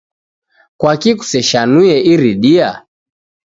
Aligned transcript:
Kwaki 0.79 1.11
kuseshanue 1.19 1.93
iridia? 2.11 2.69